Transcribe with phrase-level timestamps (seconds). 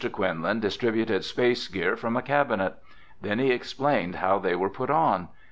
[0.11, 2.73] Quinlan distributed space gear from a cabinet.
[3.21, 5.27] Then he explained how they were put on.